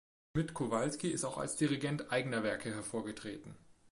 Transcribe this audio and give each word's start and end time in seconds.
Schmidt-Kowalski 0.33 1.09
ist 1.11 1.23
auch 1.25 1.37
als 1.37 1.57
Dirigent 1.57 2.11
eigener 2.11 2.41
Werke 2.41 2.73
hervorgetreten. 2.73 3.55